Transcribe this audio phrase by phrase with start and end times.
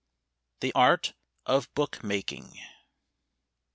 [0.61, 1.13] THE ART
[1.45, 2.57] OF BOOK MAKING.